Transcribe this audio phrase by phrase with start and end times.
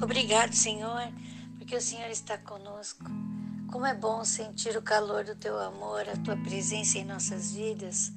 [0.00, 1.12] Obrigado, Senhor,
[1.56, 3.04] porque o Senhor está conosco.
[3.72, 8.12] Como é bom sentir o calor do teu amor, a tua presença em nossas vidas.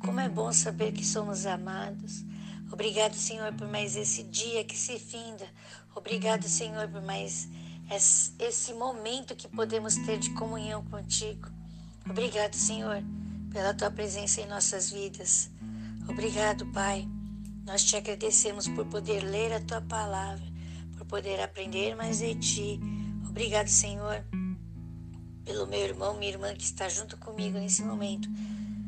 [0.00, 2.24] Como é bom saber que somos amados.
[2.70, 5.46] Obrigado, Senhor, por mais esse dia que se finda.
[5.94, 7.48] Obrigado, Senhor, por mais
[8.38, 11.48] esse momento que podemos ter de comunhão contigo.
[12.08, 13.02] Obrigado, Senhor,
[13.52, 15.50] pela tua presença em nossas vidas.
[16.08, 17.08] Obrigado, Pai.
[17.64, 20.44] Nós te agradecemos por poder ler a tua palavra,
[21.12, 22.80] poder aprender mais de ti.
[23.28, 24.24] Obrigado, Senhor,
[25.44, 28.30] pelo meu irmão, minha irmã que está junto comigo nesse momento,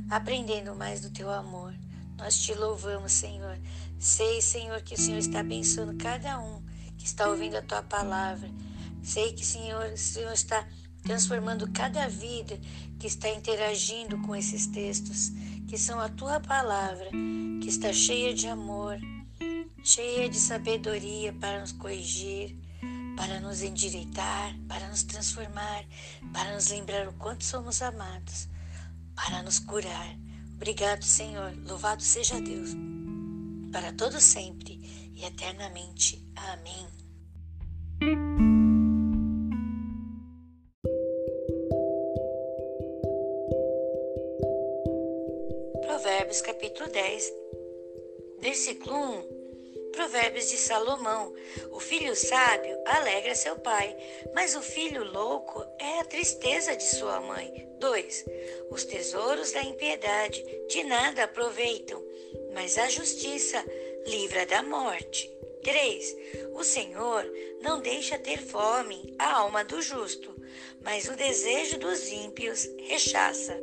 [0.08, 1.74] aprendendo mais do teu amor.
[2.16, 3.58] Nós te louvamos, Senhor.
[3.98, 6.62] Sei, Senhor, que o Senhor está abençoando cada um
[6.96, 8.50] que está ouvindo a tua palavra.
[9.02, 10.66] Sei que, Senhor, o Senhor está
[11.02, 12.58] transformando cada vida
[12.98, 15.30] que está interagindo com esses textos,
[15.68, 17.10] que são a tua palavra,
[17.60, 18.98] que está cheia de amor,
[19.84, 22.58] cheia de sabedoria para nos corrigir,
[23.16, 25.84] para nos endireitar, para nos transformar,
[26.32, 28.48] para nos lembrar o quanto somos amados,
[29.14, 30.18] para nos curar.
[30.54, 31.54] Obrigado, Senhor.
[31.66, 32.70] Louvado seja Deus,
[33.70, 34.80] para todo sempre
[35.14, 36.24] e eternamente.
[36.34, 36.86] Amém.
[45.82, 47.32] Provérbios capítulo 10,
[48.40, 48.96] versículo
[49.30, 49.33] 1.
[49.94, 51.32] Provérbios de Salomão:
[51.70, 53.96] O filho sábio alegra seu pai,
[54.34, 57.68] mas o filho louco é a tristeza de sua mãe.
[57.78, 58.24] 2.
[58.70, 62.02] Os tesouros da impiedade de nada aproveitam,
[62.52, 63.64] mas a justiça
[64.06, 65.30] livra da morte.
[65.62, 66.16] 3.
[66.54, 67.24] O Senhor
[67.62, 70.34] não deixa ter fome a alma do justo,
[70.82, 73.58] mas o desejo dos ímpios rechaça.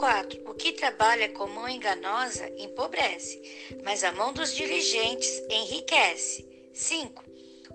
[0.00, 0.50] 4.
[0.50, 3.38] O que trabalha com mão enganosa empobrece,
[3.84, 6.48] mas a mão dos diligentes enriquece.
[6.72, 7.22] 5.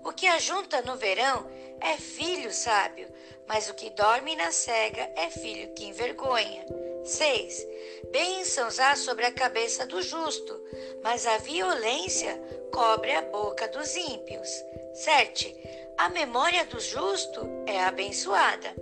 [0.04, 1.48] O que ajunta no verão
[1.80, 3.06] é filho sábio,
[3.46, 6.66] mas o que dorme na cega é filho que envergonha.
[7.04, 7.64] 6.
[8.10, 10.60] Bênçãos há sobre a cabeça do justo,
[11.04, 12.36] mas a violência
[12.72, 14.48] cobre a boca dos ímpios.
[14.94, 15.54] 7.
[15.96, 18.74] A memória do justo é abençoada,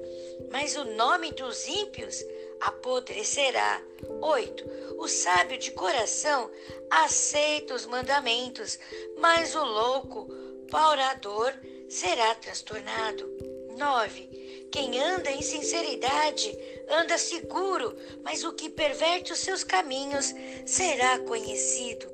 [0.51, 2.25] mas o nome dos ímpios
[2.61, 3.83] apodrecerá.
[4.21, 4.65] 8.
[4.99, 6.51] O sábio de coração
[6.91, 8.79] aceita os mandamentos,
[9.19, 10.29] mas o louco,
[10.71, 11.53] paurador,
[11.89, 13.29] será transtornado.
[13.77, 14.69] 9.
[14.71, 16.57] Quem anda em sinceridade
[16.89, 20.35] anda seguro, mas o que perverte os seus caminhos
[20.67, 22.11] será conhecido.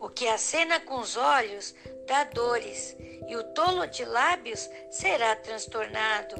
[0.00, 1.74] O que acena com os olhos
[2.06, 2.96] dá dores,
[3.28, 6.36] e o tolo de lábios será transtornado.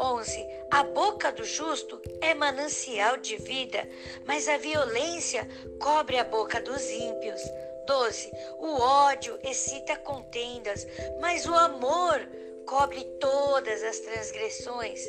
[0.00, 0.48] 11.
[0.70, 3.86] A boca do justo é manancial de vida,
[4.24, 5.46] mas a violência
[5.78, 7.40] cobre a boca dos ímpios.
[7.86, 8.30] 12.
[8.58, 10.86] O ódio excita contendas,
[11.20, 12.26] mas o amor
[12.66, 15.00] cobre todas as transgressões.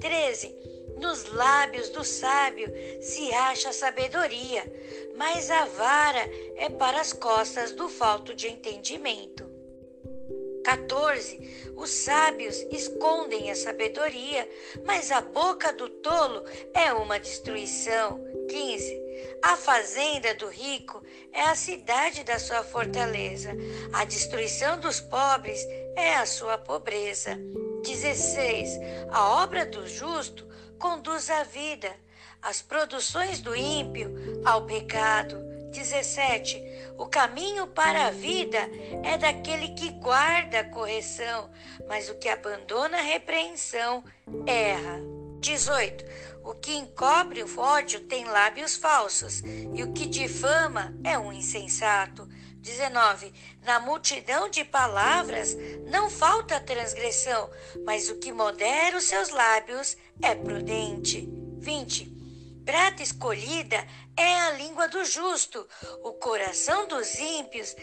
[0.00, 0.56] 13.
[0.98, 2.72] Nos lábios do sábio
[3.02, 4.64] se acha sabedoria,
[5.16, 9.47] mas a vara é para as costas do falto de entendimento.
[10.68, 11.72] 14.
[11.76, 14.46] Os sábios escondem a sabedoria,
[14.84, 18.22] mas a boca do tolo é uma destruição.
[18.50, 19.00] 15.
[19.42, 21.02] A fazenda do rico
[21.32, 23.50] é a cidade da sua fortaleza.
[23.94, 25.58] A destruição dos pobres
[25.96, 27.38] é a sua pobreza.
[27.82, 28.78] 16.
[29.10, 30.46] A obra do justo
[30.78, 31.90] conduz à vida,
[32.42, 34.12] as produções do ímpio
[34.44, 35.48] ao pecado.
[35.70, 36.67] 17.
[36.98, 38.58] O caminho para a vida
[39.04, 41.48] é daquele que guarda a correção,
[41.86, 44.02] mas o que abandona a repreensão
[44.44, 45.00] erra.
[45.40, 46.04] 18.
[46.42, 49.42] O que encobre o ódio tem lábios falsos,
[49.72, 52.28] e o que difama é um insensato.
[52.56, 53.32] 19.
[53.62, 57.48] Na multidão de palavras não falta transgressão,
[57.84, 61.28] mas o que modera os seus lábios é prudente.
[61.60, 62.17] 20.
[62.68, 63.82] Prata escolhida
[64.14, 65.66] é a língua do justo,
[66.02, 67.74] o coração dos ímpios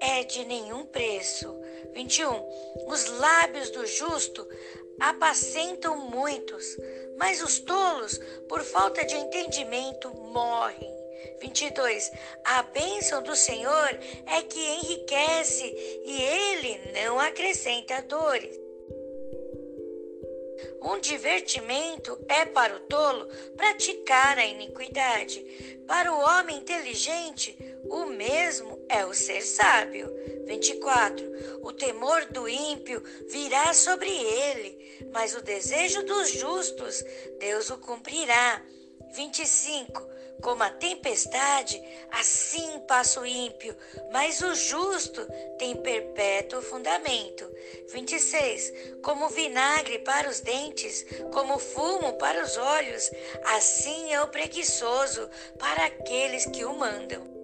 [0.00, 1.56] é de nenhum preço.
[1.94, 2.44] 21.
[2.88, 4.44] Os lábios do justo
[4.98, 6.76] apacentam muitos,
[7.16, 8.18] mas os tolos,
[8.48, 10.92] por falta de entendimento, morrem.
[11.40, 12.10] 22.
[12.46, 13.90] A bênção do Senhor
[14.26, 15.72] é que enriquece
[16.04, 18.65] e ele não acrescenta dores.
[20.86, 25.40] Um divertimento é para o tolo praticar a iniquidade.
[25.84, 27.58] Para o homem inteligente,
[27.90, 30.08] o mesmo é o ser sábio.
[30.46, 31.60] 24.
[31.64, 37.02] O temor do ímpio virá sobre ele, mas o desejo dos justos,
[37.40, 38.62] Deus o cumprirá.
[39.12, 40.15] 25.
[40.42, 43.76] Como a tempestade, assim passa o ímpio,
[44.12, 45.26] mas o justo
[45.58, 47.50] tem perpétuo fundamento.
[47.88, 48.72] 26.
[49.02, 53.10] Como vinagre para os dentes, como fumo para os olhos,
[53.44, 55.28] assim é o preguiçoso
[55.58, 57.36] para aqueles que o mandam.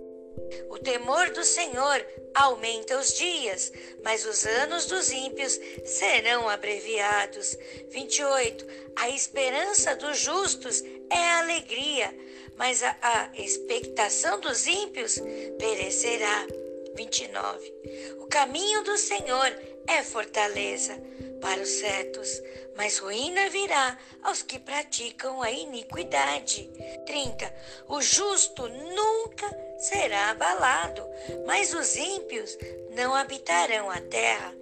[0.69, 2.05] O temor do Senhor
[2.35, 3.73] aumenta os dias,
[4.03, 7.56] mas os anos dos ímpios serão abreviados.
[7.91, 8.67] 28.
[8.97, 12.15] A esperança dos justos é alegria,
[12.56, 15.19] mas a, a expectação dos ímpios
[15.58, 16.46] perecerá.
[16.94, 17.72] 29.
[18.19, 19.50] O caminho do Senhor
[19.87, 20.94] é fortaleza
[21.40, 22.40] para os certos,
[22.76, 26.70] mas ruína virá aos que praticam a iniquidade.
[27.06, 27.54] 30.
[27.88, 31.02] O justo nunca será abalado,
[31.46, 32.56] mas os ímpios
[32.94, 34.55] não habitarão a terra.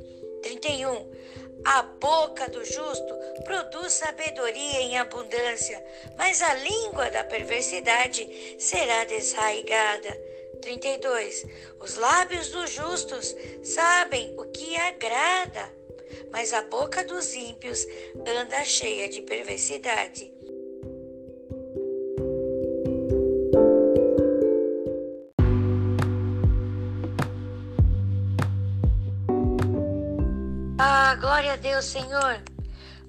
[0.42, 1.10] 31.
[1.64, 3.14] A boca do justo
[3.44, 5.84] produz sabedoria em abundância,
[6.16, 10.10] mas a língua da perversidade será desraigada.
[10.62, 11.46] 32.
[11.80, 15.72] Os lábios dos justos sabem o que agrada,
[16.30, 17.86] mas a boca dos ímpios
[18.26, 20.39] anda cheia de perversidade.
[30.82, 32.40] Ah, glória a Deus, Senhor,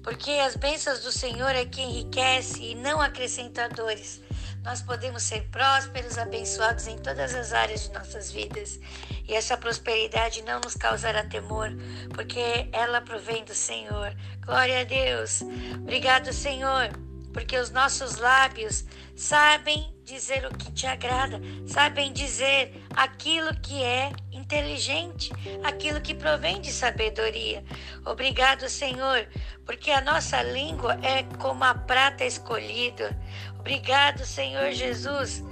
[0.02, 4.20] porque as bênçãos do Senhor é que enriquece e não acrescenta dores.
[4.62, 8.78] Nós podemos ser prósperos, abençoados em todas as áreas de nossas vidas.
[9.26, 11.70] E essa prosperidade não nos causará temor,
[12.12, 14.14] porque ela provém do Senhor.
[14.44, 15.40] Glória a Deus.
[15.76, 16.90] Obrigado, Senhor,
[17.32, 18.84] porque os nossos lábios
[19.16, 25.30] sabem dizer o que te agrada, sabem dizer aquilo que é inteligente,
[25.62, 27.64] aquilo que provém de sabedoria.
[28.04, 29.26] Obrigado, Senhor,
[29.64, 33.16] porque a nossa língua é como a prata escolhida.
[33.58, 35.42] Obrigado, Senhor Jesus,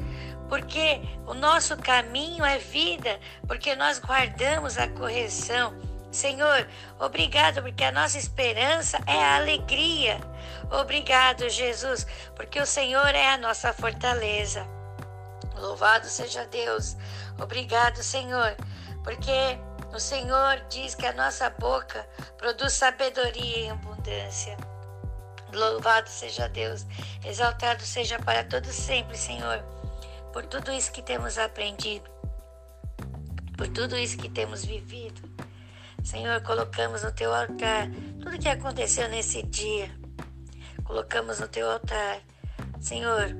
[0.49, 5.90] porque o nosso caminho é vida, porque nós guardamos a correção.
[6.11, 6.69] Senhor,
[6.99, 10.21] obrigado porque a nossa esperança é a alegria.
[10.71, 14.67] Obrigado, Jesus, porque o Senhor é a nossa fortaleza.
[15.57, 16.97] Louvado seja Deus.
[17.39, 18.57] Obrigado, Senhor,
[19.05, 19.59] porque
[19.95, 24.57] o Senhor diz que a nossa boca produz sabedoria em abundância.
[25.53, 26.87] Louvado seja Deus,
[27.25, 29.62] exaltado seja para todos sempre, Senhor,
[30.33, 32.09] por tudo isso que temos aprendido,
[33.57, 35.30] por tudo isso que temos vivido.
[36.05, 37.88] Senhor, colocamos no teu altar
[38.20, 39.91] tudo que aconteceu nesse dia.
[40.85, 42.20] Colocamos no teu altar.
[42.81, 43.35] Senhor,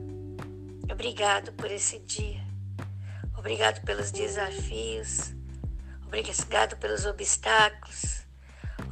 [0.91, 2.45] obrigado por esse dia.
[3.37, 5.33] Obrigado pelos desafios.
[6.07, 8.23] Obrigado pelos obstáculos.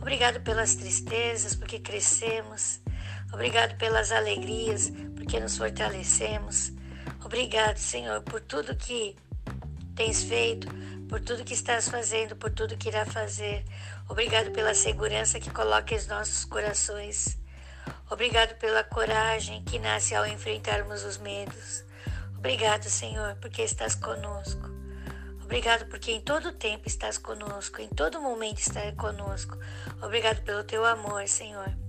[0.00, 2.80] Obrigado pelas tristezas, porque crescemos.
[3.32, 6.72] Obrigado pelas alegrias, porque nos fortalecemos.
[7.24, 9.16] Obrigado, Senhor, por tudo que
[9.94, 10.68] tens feito,
[11.08, 13.64] por tudo que estás fazendo, por tudo que irá fazer.
[14.08, 17.38] Obrigado pela segurança que coloca em nossos corações.
[18.10, 21.84] Obrigado pela coragem que nasce ao enfrentarmos os medos.
[22.37, 24.69] Obrigado, Senhor, porque estás conosco.
[25.43, 29.56] Obrigado porque em todo tempo estás conosco, em todo momento estás conosco.
[30.02, 31.88] Obrigado pelo teu amor, Senhor.